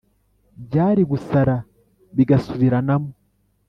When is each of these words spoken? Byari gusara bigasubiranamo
Byari 0.65 1.01
gusara 1.11 1.55
bigasubiranamo 2.15 3.11